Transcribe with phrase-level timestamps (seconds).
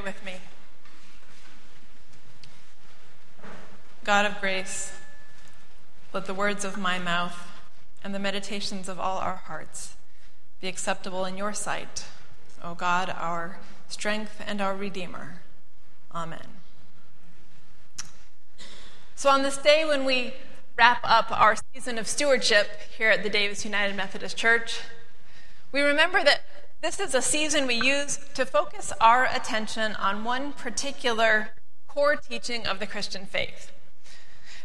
[0.00, 0.34] pray with me?
[4.04, 4.92] God of grace,
[6.12, 7.36] let the words of my mouth
[8.02, 9.96] and the meditations of all our hearts
[10.60, 12.04] be acceptable in your sight,
[12.62, 13.58] O God, our
[13.88, 15.40] strength and our Redeemer.
[16.14, 16.46] Amen.
[19.14, 20.34] So, on this day when we
[20.78, 24.80] wrap up our season of stewardship here at the Davis United Methodist Church,
[25.72, 26.40] we remember that
[26.82, 31.50] this is a season we use to focus our attention on one particular
[31.86, 33.70] core teaching of the Christian faith.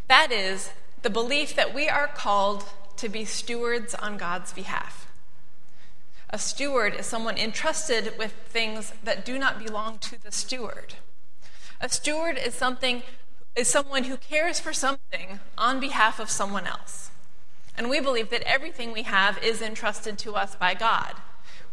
[0.08, 2.66] That is, the belief that we are called
[2.98, 5.08] to be stewards on God's behalf.
[6.30, 10.96] A steward is someone entrusted with things that do not belong to the steward.
[11.82, 13.04] A steward is something
[13.56, 17.10] is someone who cares for something on behalf of someone else.
[17.78, 21.14] And we believe that everything we have is entrusted to us by God.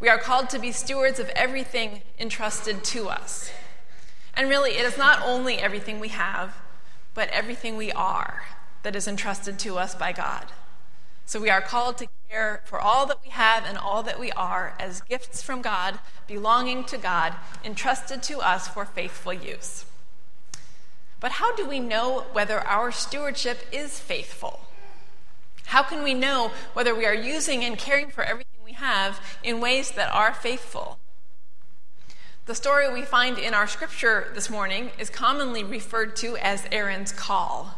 [0.02, 3.52] We are called to be stewards of everything entrusted to us.
[4.34, 6.56] And really, it is not only everything we have,
[7.14, 8.42] but everything we are
[8.82, 10.46] that is entrusted to us by God.
[11.24, 14.32] So we are called to care for all that we have and all that we
[14.32, 17.34] are as gifts from God, belonging to God,
[17.64, 19.84] entrusted to us for faithful use.
[21.20, 24.62] But how do we know whether our stewardship is faithful?
[25.66, 29.60] How can we know whether we are using and caring for everything we have in
[29.60, 30.98] ways that are faithful.
[32.46, 37.12] The story we find in our scripture this morning is commonly referred to as Abram's
[37.12, 37.74] call.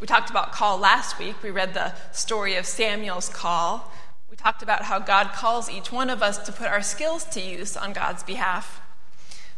[0.00, 1.42] We talked about call last week.
[1.42, 3.90] We read the story of Samuel's call.
[4.30, 7.40] We talked about how God calls each one of us to put our skills to
[7.40, 8.80] use on God's behalf.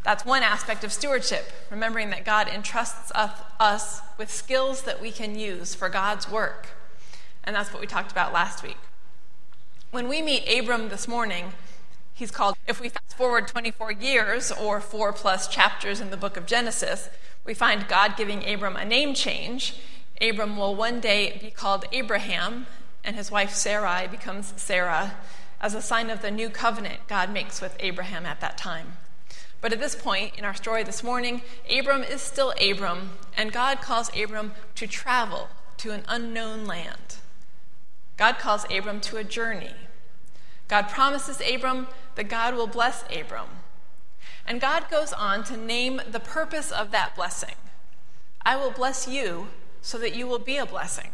[0.03, 5.37] That's one aspect of stewardship, remembering that God entrusts us with skills that we can
[5.37, 6.69] use for God's work.
[7.43, 8.77] And that's what we talked about last week.
[9.93, 11.53] When we meet Abram this morning,
[12.15, 16.35] he's called, if we fast forward 24 years or four plus chapters in the book
[16.35, 17.11] of Genesis,
[17.45, 19.75] we find God giving Abram a name change.
[20.19, 22.65] Abram will one day be called Abraham,
[23.03, 25.13] and his wife Sarai becomes Sarah
[25.61, 28.97] as a sign of the new covenant God makes with Abraham at that time.
[29.61, 33.79] But at this point in our story this morning, Abram is still Abram, and God
[33.79, 37.17] calls Abram to travel to an unknown land.
[38.17, 39.73] God calls Abram to a journey.
[40.67, 43.47] God promises Abram that God will bless Abram.
[44.45, 47.55] And God goes on to name the purpose of that blessing
[48.45, 49.47] I will bless you
[49.81, 51.11] so that you will be a blessing.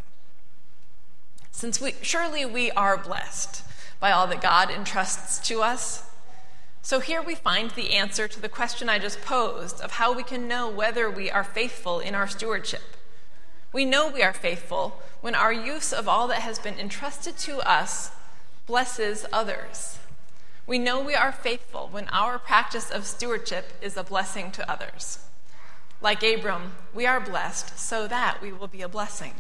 [1.52, 3.64] Since we, surely we are blessed
[4.00, 6.10] by all that God entrusts to us.
[6.82, 10.24] So here we find the answer to the question I just posed of how we
[10.24, 12.96] can know whether we are faithful in our stewardship.
[13.72, 17.60] We know we are faithful when our use of all that has been entrusted to
[17.60, 18.12] us
[18.70, 19.98] blesses others.
[20.68, 25.18] We know we are faithful when our practice of stewardship is a blessing to others.
[26.02, 29.34] Like Abram, we are blessed so that we will be a blessing.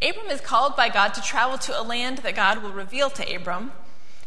[0.00, 3.34] Abram is called by God to travel to a land that God will reveal to
[3.34, 3.72] Abram.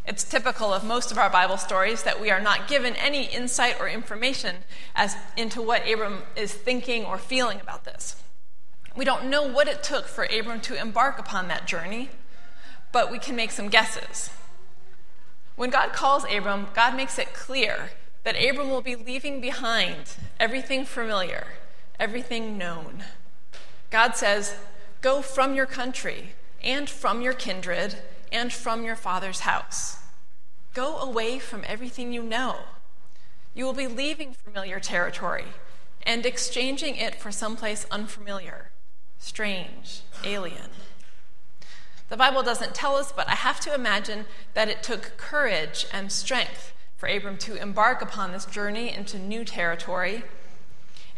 [0.05, 3.79] It's typical of most of our Bible stories that we are not given any insight
[3.79, 4.57] or information
[4.93, 8.21] as into what Abram is thinking or feeling about this.
[8.93, 12.09] We don't know what it took for Abram to embark upon that journey,
[12.95, 14.29] but we can make some guesses.
[15.57, 17.89] When God calls Abram, God makes it clear
[18.23, 21.45] that Abram will be leaving behind everything familiar,
[21.99, 23.03] everything known.
[23.91, 24.55] God says,
[25.01, 27.97] Go from your country and from your kindred
[28.31, 29.97] and from your father's house.
[30.73, 32.59] Go away from everything you know.
[33.53, 35.47] You will be leaving familiar territory
[36.03, 38.69] and exchanging it for someplace unfamiliar,
[39.19, 40.69] strange, alien.
[42.09, 46.11] The Bible doesn't tell us, but I have to imagine that it took courage and
[46.11, 50.23] strength for Abram to embark upon this journey into new territory.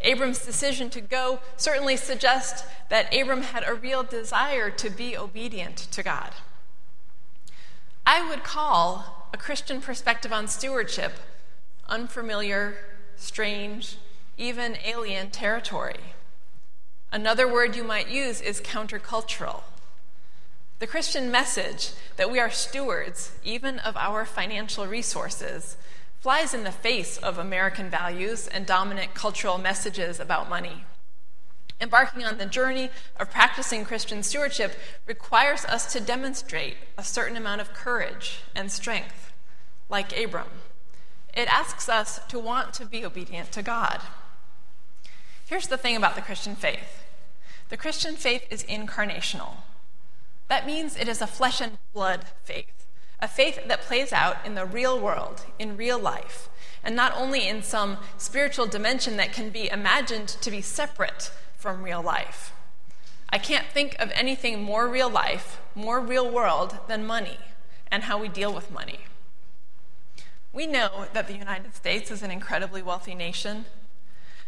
[0.00, 5.76] Abram's decision to go certainly suggests that Abram had a real desire to be obedient
[5.76, 6.32] to God.
[8.06, 11.12] I would call a Christian perspective on stewardship
[11.88, 12.76] unfamiliar,
[13.16, 13.96] strange,
[14.36, 16.14] even alien territory.
[17.10, 19.62] Another word you might use is countercultural.
[20.78, 25.76] The Christian message that we are stewards, even of our financial resources,
[26.20, 30.84] flies in the face of American values and dominant cultural messages about money.
[31.80, 37.60] Embarking on the journey of practicing Christian stewardship requires us to demonstrate a certain amount
[37.60, 39.32] of courage and strength,
[39.88, 40.62] like Abram.
[41.34, 44.00] It asks us to want to be obedient to God.
[45.44, 47.04] Here's the thing about the Christian faith
[47.68, 49.56] the Christian faith is incarnational.
[50.48, 52.86] That means it is a flesh and blood faith,
[53.20, 56.48] a faith that plays out in the real world, in real life,
[56.82, 61.82] and not only in some spiritual dimension that can be imagined to be separate from
[61.82, 62.52] real life.
[63.30, 67.38] I can't think of anything more real life, more real world than money
[67.90, 69.00] and how we deal with money.
[70.52, 73.66] We know that the United States is an incredibly wealthy nation.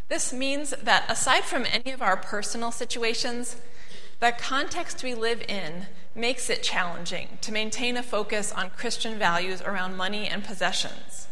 [0.08, 3.56] This means that aside from any of our personal situations,
[4.20, 9.62] the context we live in makes it challenging to maintain a focus on Christian values
[9.62, 11.26] around money and possessions.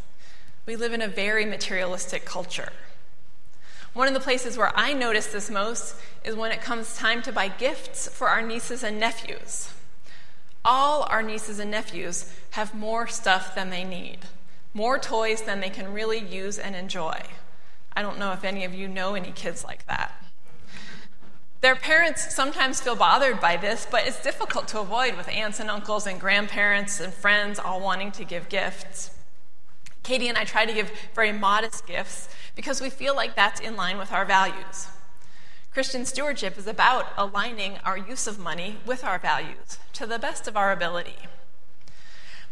[0.65, 2.73] We live in a very materialistic culture.
[3.93, 7.33] One of the places where I notice this most is when it comes time to
[7.33, 9.73] buy gifts for our nieces and nephews.
[10.65, 14.19] All our nieces and nephews have more stuff than they need,
[14.75, 17.23] more toys than they can really use and enjoy.
[17.95, 20.18] I don't know if any of you know any kids like that.
[21.61, 25.69] Their parents sometimes feel bothered by this, but it's difficult to avoid with aunts and
[25.69, 29.11] uncles and grandparents and friends all wanting to give gifts.
[30.05, 33.75] Katie and I try to give very modest gifts because we feel like that's in
[33.75, 34.89] line with our values.
[35.73, 40.47] Christian stewardship is about aligning our use of money with our values to the best
[40.47, 41.17] of our ability.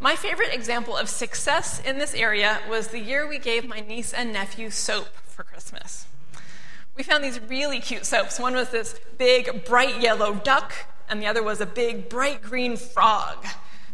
[0.00, 4.12] My favorite example of success in this area was the year we gave my niece
[4.12, 6.06] and nephew soap for Christmas.
[6.96, 8.40] We found these really cute soaps.
[8.40, 10.72] One was this big, bright yellow duck,
[11.10, 13.46] and the other was a big, bright green frog.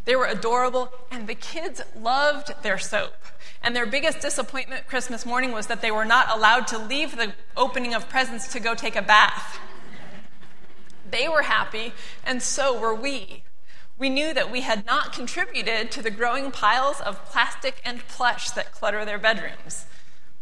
[0.05, 3.15] They were adorable, and the kids loved their soap.
[3.61, 7.33] And their biggest disappointment Christmas morning was that they were not allowed to leave the
[7.57, 9.59] opening of presents to go take a bath.
[11.09, 11.93] They were happy,
[12.25, 13.43] and so were we.
[13.99, 18.51] We knew that we had not contributed to the growing piles of plastic and plush
[18.53, 19.87] that clutter their bedrooms.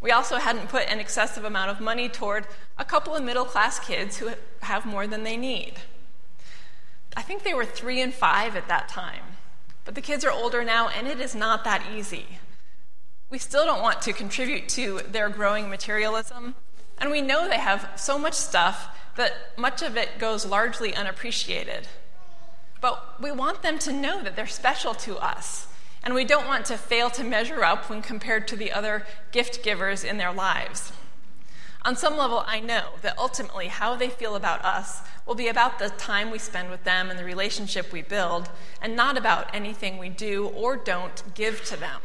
[0.01, 2.47] We also hadn't put an excessive amount of money toward
[2.79, 4.31] a couple of middle class kids who
[4.63, 5.75] have more than they need.
[7.17, 9.23] I think they were three and five at that time.
[9.85, 12.39] But the kids are older now, and it is not that easy.
[13.29, 16.55] We still don't want to contribute to their growing materialism,
[16.99, 21.89] and we know they have so much stuff that much of it goes largely unappreciated.
[22.81, 25.67] But we want them to know that they're special to us
[26.03, 29.63] and we don't want to fail to measure up when compared to the other gift
[29.63, 30.93] givers in their lives.
[31.83, 35.79] On some level, I know that ultimately how they feel about us will be about
[35.79, 38.51] the time we spend with them and the relationship we build,
[38.83, 42.01] and not about anything we do or don't give to them.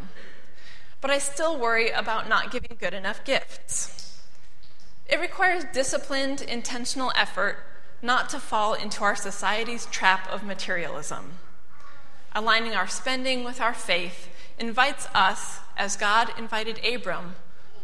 [1.02, 4.22] But I still worry about not giving good enough gifts.
[5.08, 7.58] It requires disciplined, intentional effort
[8.02, 11.34] not to fall into our society's trap of materialism
[12.36, 14.30] aligning our spending with our faith,
[14.60, 17.36] invites us, as God invited Abram,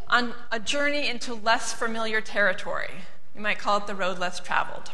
[0.08, 2.92] on a journey into less familiar territory.
[3.34, 4.92] You might call it the road less traveled.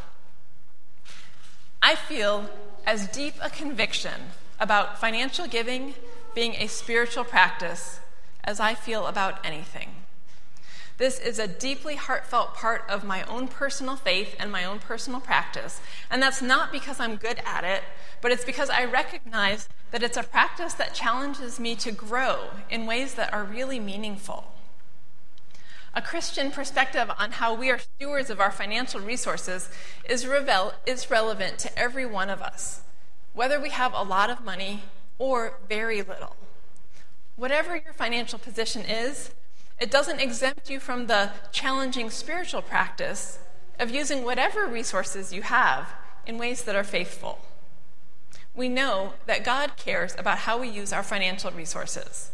[1.82, 2.50] I feel
[2.86, 5.96] as deep a conviction about financial giving
[6.36, 8.00] being a spiritual practice
[8.44, 9.90] as I feel about anything.
[10.98, 15.20] This is a deeply heartfelt part of my own personal faith and my own personal
[15.20, 15.80] practice.
[16.10, 17.84] And that's not because I'm good at it,
[18.20, 22.88] but it's because I recognize that it's a practice that challenges me to grow in
[22.88, 24.46] ways that are really meaningful.
[25.94, 29.70] A Christian perspective on how we are stewards of our financial resources
[30.08, 32.82] is, revel- is relevant to every one of us,
[33.34, 34.84] whether we have a lot of money
[35.20, 36.36] or very little.
[37.36, 39.32] Whatever your financial position is,
[39.80, 43.40] it doesn't exempt you from the challenging spiritual practice
[43.80, 45.94] of using whatever resources you have
[46.26, 47.40] in ways that are faithful.
[48.56, 52.32] We know that God cares about how we use our financial resources.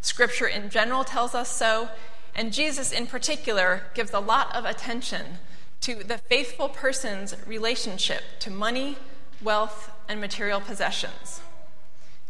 [0.00, 1.90] Scripture in general tells us so,
[2.34, 5.38] and Jesus in particular gives a lot of attention
[5.82, 8.96] to the faithful person's relationship to money,
[9.42, 11.42] wealth, and material possessions.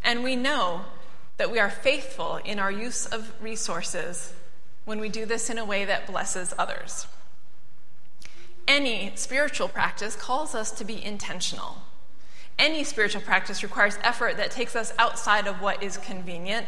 [0.02, 0.86] And we know
[1.36, 4.32] that we are faithful in our use of resources
[4.84, 7.06] when we do this in a way that blesses others.
[8.66, 11.82] Any spiritual practice calls us to be intentional.
[12.58, 16.66] Any spiritual practice requires effort that takes us outside of what is convenient.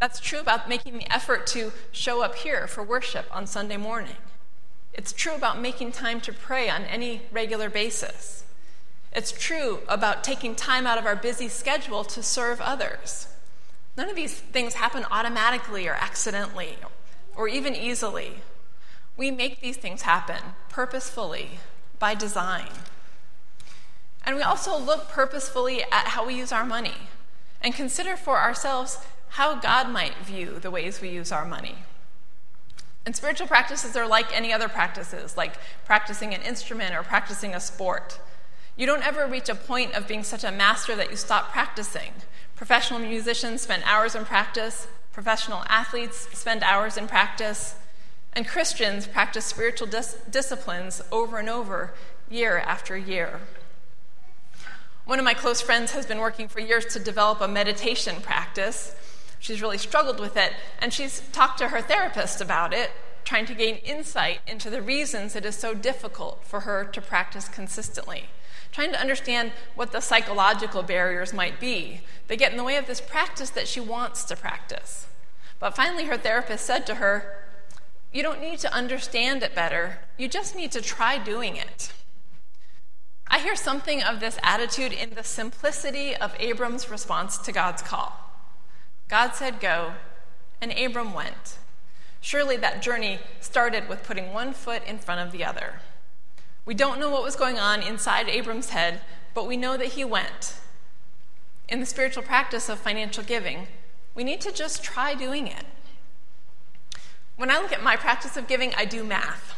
[0.00, 4.16] That's true about making the effort to show up here for worship on Sunday morning.
[4.94, 8.44] It's true about making time to pray on any regular basis.
[9.12, 13.28] It's true about taking time out of our busy schedule to serve others.
[14.00, 16.78] None of these things happen automatically or accidentally
[17.36, 18.36] or even easily.
[19.14, 20.40] We make these things happen
[20.70, 21.60] purposefully
[21.98, 22.70] by design.
[24.24, 26.94] And we also look purposefully at how we use our money
[27.60, 28.96] and consider for ourselves
[29.28, 31.74] how God might view the ways we use our money.
[33.04, 37.60] And spiritual practices are like any other practices, like practicing an instrument or practicing a
[37.60, 38.18] sport.
[38.78, 42.12] You don't ever reach a point of being such a master that you stop practicing.
[42.60, 47.74] Professional musicians spend hours in practice, Professional athletes spend hours in practice,
[48.34, 51.94] and Christians practice spiritual dis- disciplines over and over,
[52.28, 53.40] year after year.
[55.06, 58.94] One of my close friends has been working for years to develop a meditation practice.
[59.38, 62.90] She's really struggled with it, and she's talked to her therapist about it,
[63.24, 67.48] trying to gain insight into the reasons it is so difficult for her to practice
[67.48, 68.24] consistently,
[68.72, 72.86] trying to understand what the psychological barriers might be that get in the way of
[72.86, 75.06] this practice that she wants to practice.
[75.58, 77.44] But finally, her therapist said to her,
[78.12, 81.92] You don't need to understand it better, you just need to try doing it.
[83.28, 88.12] I hear something of this attitude in the simplicity of Abram's response to God's call.
[89.08, 89.92] God said, Go,
[90.60, 91.59] and Abram went.
[92.20, 95.80] Surely that journey started with putting one foot in front of the other.
[96.66, 99.00] We don't know what was going on inside Abram's head,
[99.34, 100.54] but we know that he went.
[101.68, 103.66] In the spiritual practice of financial giving,
[104.14, 105.64] we need to just try doing it.
[107.36, 109.54] When I look at my practice of giving, I do math.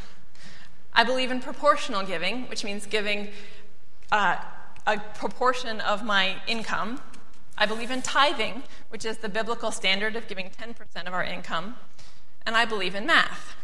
[0.95, 3.31] I believe in proportional giving, which means giving
[4.13, 4.37] uh,
[4.87, 7.01] a proportion of my income.
[7.57, 11.77] I believe in tithing, which is the biblical standard of giving 10% of our income.
[12.45, 13.57] And I believe in math.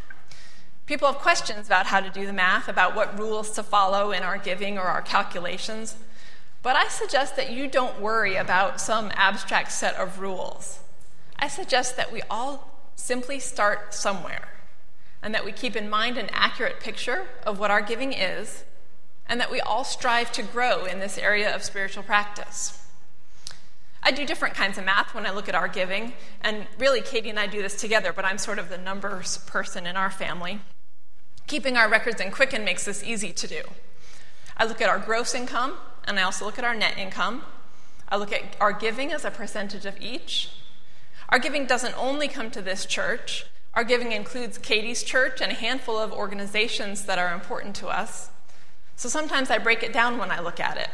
[0.86, 4.22] People have questions about how to do the math, about what rules to follow in
[4.22, 5.96] our giving or our calculations.
[6.62, 10.80] But I suggest that you don't worry about some abstract set of rules.
[11.38, 14.48] I suggest that we all simply start somewhere
[15.22, 18.64] and that we keep in mind an accurate picture of what our giving is
[19.26, 22.77] and that we all strive to grow in this area of spiritual practice.
[24.02, 27.30] I do different kinds of math when I look at our giving, and really, Katie
[27.30, 30.60] and I do this together, but I'm sort of the numbers person in our family.
[31.46, 33.62] Keeping our records in Quicken makes this easy to do.
[34.56, 35.74] I look at our gross income,
[36.06, 37.42] and I also look at our net income.
[38.08, 40.50] I look at our giving as a percentage of each.
[41.28, 45.54] Our giving doesn't only come to this church, our giving includes Katie's church and a
[45.54, 48.30] handful of organizations that are important to us.
[48.96, 50.88] So sometimes I break it down when I look at it.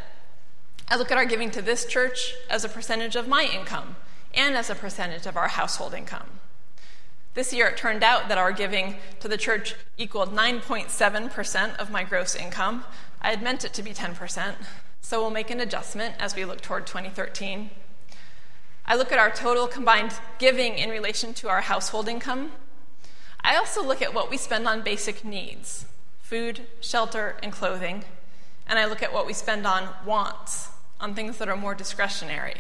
[0.89, 3.97] I look at our giving to this church as a percentage of my income
[4.35, 6.29] and as a percentage of our household income.
[7.35, 12.05] This year it turned out that our giving to the church equaled 9.7% of my
[12.05, 12.85] gross income.
[13.21, 14.55] I had meant it to be 10%,
[15.01, 17.71] so we'll make an adjustment as we look toward 2013.
[18.87, 22.53] I look at our total combined giving in relation to our household income.
[23.41, 25.87] I also look at what we spend on basic needs
[26.21, 28.05] food, shelter, and clothing.
[28.67, 30.71] And I look at what we spend on wants,
[31.05, 32.57] on things that are more discretionary.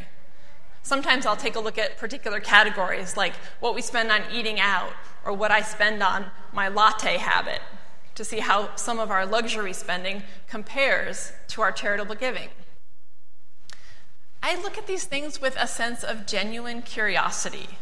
[0.82, 4.92] Sometimes I'll take a look at particular categories like what we spend on eating out
[5.24, 7.60] or what I spend on my latte habit
[8.14, 12.50] to see how some of our luxury spending compares to our charitable giving.
[14.42, 17.78] I look at these things with a sense of genuine curiosity.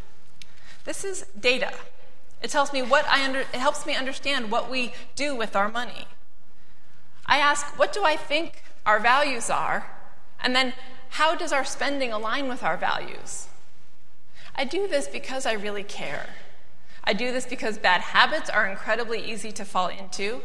[0.85, 1.73] This is data.
[2.41, 5.69] It tells me what I under, it helps me understand what we do with our
[5.69, 6.07] money.
[7.27, 9.91] I ask, what do I think our values are?
[10.43, 10.75] And then,
[11.11, 13.49] how does our spending align with our values?
[14.55, 16.27] I do this because I really care.
[17.05, 20.43] I do this because bad habits are incredibly easy to fall into.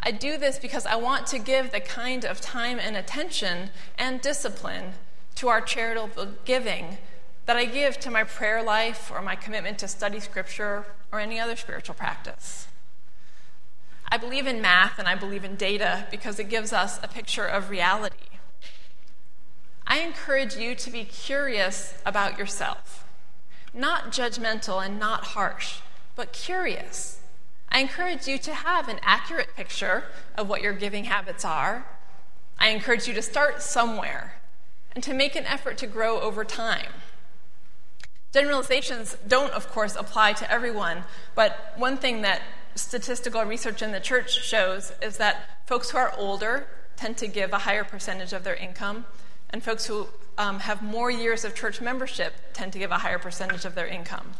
[0.00, 4.20] I do this because I want to give the kind of time and attention and
[4.20, 4.92] discipline
[5.36, 6.98] to our charitable giving
[7.46, 11.38] that I give to my prayer life or my commitment to study scripture or any
[11.38, 12.66] other spiritual practice.
[14.08, 17.46] I believe in math and I believe in data because it gives us a picture
[17.46, 18.35] of reality.
[19.86, 23.06] I encourage you to be curious about yourself,
[23.72, 25.78] not judgmental and not harsh,
[26.16, 27.20] but curious.
[27.68, 30.04] I encourage you to have an accurate picture
[30.36, 31.86] of what your giving habits are.
[32.58, 34.40] I encourage you to start somewhere
[34.92, 36.92] and to make an effort to grow over time.
[38.32, 42.42] Generalizations don't, of course, apply to everyone, but one thing that
[42.74, 46.66] statistical research in the church shows is that folks who are older
[46.96, 49.04] tend to give a higher percentage of their income,
[49.56, 53.18] and folks who um, have more years of church membership tend to give a higher
[53.18, 54.32] percentage of their income.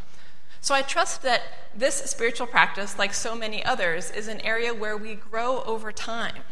[0.61, 1.41] So I trust that
[1.75, 6.43] this spiritual practice, like so many others, is an area where we grow over time.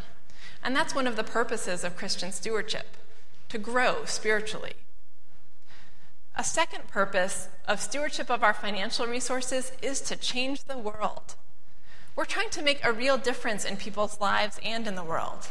[0.63, 2.97] And that's one of the purposes of Christian stewardship
[3.49, 4.73] to grow spiritually.
[6.35, 11.35] A second purpose of stewardship of our financial resources is to change the world.
[12.15, 15.49] We're trying to make a real difference in people's lives and in the world.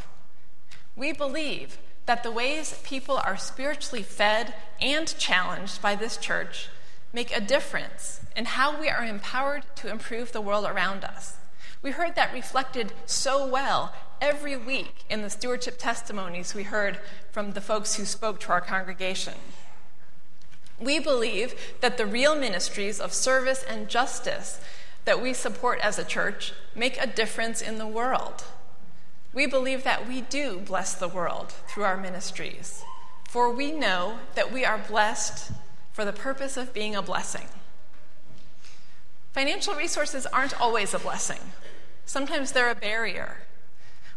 [0.97, 6.69] We believe that the ways people are spiritually fed and challenged by this church
[7.13, 11.37] make a difference in how we are empowered to improve the world around us.
[11.81, 16.99] We heard that reflected so well every week in the stewardship testimonies we heard
[17.31, 19.35] from the folks who spoke to our congregation.
[20.81, 24.61] We believe that the real ministries of service and justice
[25.05, 28.45] that we support as a church make a difference in the world.
[29.35, 32.85] We believe that we do bless the world through our ministries,
[33.29, 35.51] for we know that we are blessed
[35.93, 37.49] for the purpose of being a blessing.
[39.33, 41.41] Financial resources aren't always a blessing,
[42.05, 43.39] sometimes they're a barrier.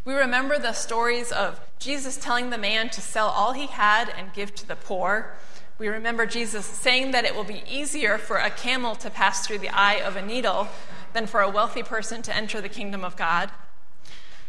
[0.05, 4.31] We remember the stories of Jesus telling the man to sell all he had and
[4.33, 5.35] give to the poor.
[5.79, 9.57] We remember Jesus saying that it will be easier for a camel to pass through
[9.57, 10.69] the eye of a needle
[11.11, 13.49] than for a wealthy person to enter the kingdom of God.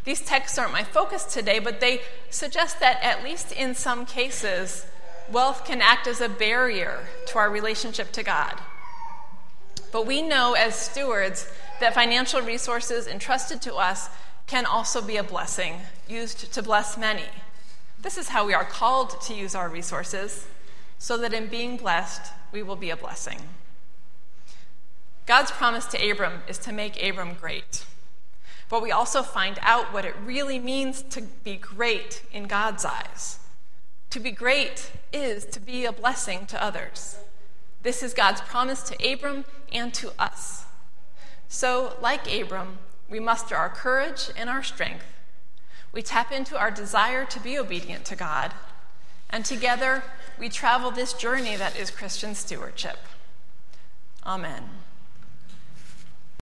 [0.09, 2.01] These texts aren't my focus today, but they
[2.31, 4.87] suggest that, at least in some cases,
[5.31, 8.59] wealth can act as a barrier to our relationship to God.
[9.91, 11.47] But we know as stewards
[11.79, 14.09] that financial resources entrusted to us
[14.47, 15.75] can also be a blessing,
[16.07, 17.29] used to bless many.
[18.01, 20.47] This is how we are called to use our resources,
[20.97, 23.41] so that in being blessed, we will be a blessing.
[25.27, 27.85] God's promise to Abram is to make Abram great.
[28.69, 33.39] But we also find out what it really means to be great in God's eyes.
[34.11, 37.17] To be great is to be a blessing to others.
[37.81, 40.65] This is God's promise to Abram and to us.
[41.47, 42.77] So, like Abram,
[43.09, 45.05] we muster our courage and our strength.
[45.91, 48.53] We tap into our desire to be obedient to God.
[49.29, 50.03] And together,
[50.37, 52.99] we travel this journey that is Christian stewardship.
[54.25, 54.69] Amen.